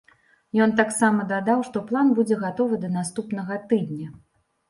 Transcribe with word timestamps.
Ён 0.63 0.71
таксама 0.79 1.25
дадаў, 1.31 1.59
што 1.67 1.83
план 1.91 2.09
будзе 2.19 2.35
гатовы 2.45 2.81
да 2.85 2.89
наступнага 2.97 3.59
тыдня. 3.75 4.09